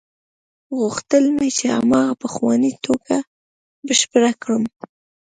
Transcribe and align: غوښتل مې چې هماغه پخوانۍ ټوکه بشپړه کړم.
غوښتل 0.79 1.23
مې 1.35 1.49
چې 1.57 1.67
هماغه 1.77 2.13
پخوانۍ 2.21 2.71
ټوکه 2.83 3.17
بشپړه 3.85 4.31
کړم. 4.41 4.63